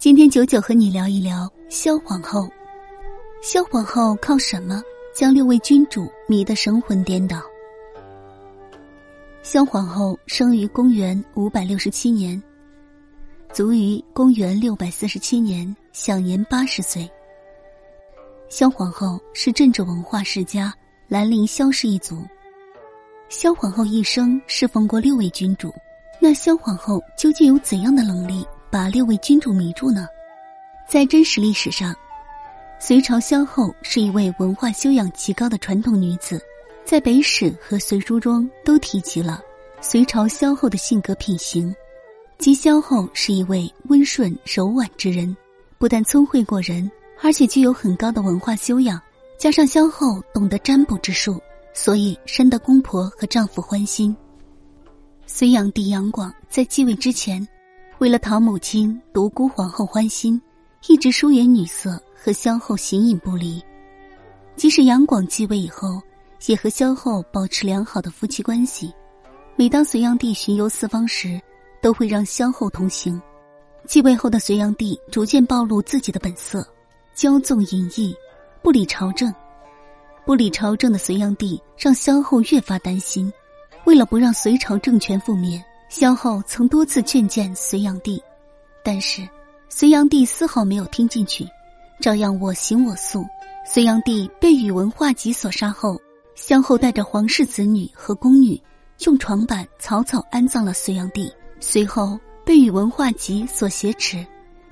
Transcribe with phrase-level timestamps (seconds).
[0.00, 2.48] 今天九九和你聊一聊萧皇后。
[3.42, 4.82] 萧皇后靠什么
[5.14, 7.42] 将六位君主迷得神魂颠倒？
[9.42, 12.42] 萧皇后生于公元五百六十七年，
[13.52, 17.06] 卒于公元六百四十七年，享年八十岁。
[18.48, 20.72] 萧皇后是政治文化世家
[21.08, 22.24] 兰陵萧氏一族。
[23.28, 25.70] 萧皇后一生侍奉过六位君主，
[26.18, 30.06] 那萧皇后究竟有怎样的能力把六位君主迷住呢？
[30.88, 31.94] 在真实历史上，
[32.78, 36.40] 隋朝萧后是一位文化修养极高的传统女子，
[36.84, 39.42] 在《北史》和《隋书》中都提及了
[39.80, 41.74] 隋朝萧后的性格品行，
[42.38, 45.36] 即萧后是一位温顺柔婉之人，
[45.78, 46.88] 不但聪慧过人，
[47.20, 49.00] 而且具有很高的文化修养，
[49.36, 51.40] 加上萧后懂得占卜之术。
[51.72, 54.14] 所以深得公婆和丈夫欢心。
[55.24, 57.46] 隋炀帝杨广在继位之前，
[58.00, 60.40] 为了讨母亲独孤皇后欢心，
[60.88, 63.62] 一直疏远女色和萧后形影不离。
[64.56, 66.00] 即使杨广继位以后，
[66.46, 68.90] 也和萧后保持良好的夫妻关系。
[69.54, 71.38] 每当隋炀帝巡游四方时，
[71.82, 73.20] 都会让萧后同行。
[73.86, 76.66] 继位后的隋炀帝逐渐暴露自己的本色，
[77.14, 78.16] 骄纵淫逸，
[78.62, 79.30] 不理朝政。
[80.24, 83.30] 不理朝政的隋炀帝让萧后越发担心，
[83.84, 88.22] 为了不让隋朝政权覆灭，萧后曾多次劝谏隋炀帝，
[88.84, 89.28] 但是
[89.68, 91.44] 隋炀帝丝毫没有听进去，
[92.00, 93.26] 照样我行我素。
[93.66, 96.00] 隋炀帝被宇文化及所杀后，
[96.36, 98.58] 萧后带着皇室子女和宫女，
[99.00, 101.28] 用床板草草安葬了隋炀帝。
[101.58, 104.24] 随后被宇文化及所挟持，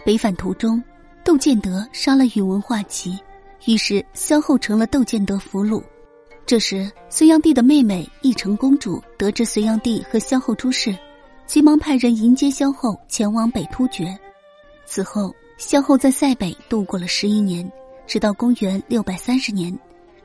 [0.04, 0.80] 北返途中，
[1.24, 3.18] 窦建德杀了宇文化及。
[3.66, 5.82] 于是，萧后成了窦建德俘虏。
[6.46, 10.96] 这时，隋炀帝的妹妹义成公主得知隋炀帝和萧后出事，
[11.48, 14.16] 急忙派人迎接萧后前往北突厥。
[14.84, 17.66] 此后，萧后在塞北度过了十一年，
[18.06, 19.76] 直到公元六百三十年，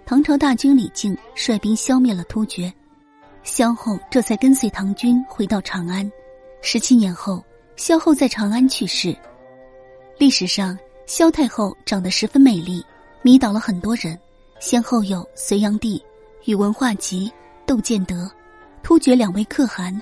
[0.06, 2.72] 唐朝大军李靖率兵消灭了突厥，
[3.41, 6.12] 萧后这才跟随唐军回到长安。
[6.62, 7.41] 十七年后，
[7.78, 9.16] 萧后在长安去世。
[10.17, 12.85] 历史上，萧太后长得十分美丽。
[13.22, 14.19] 迷倒了很多人，
[14.59, 16.03] 先后有隋炀帝、
[16.44, 17.31] 宇文化及、
[17.66, 18.29] 窦建德、
[18.83, 20.01] 突厥两位可汗，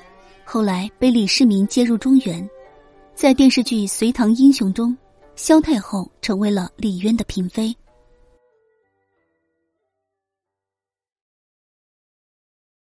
[0.53, 2.45] 后来被李世民接入中原。
[3.15, 4.93] 在电视剧《隋唐英雄》中，
[5.33, 7.73] 萧太后成为了李渊的嫔妃。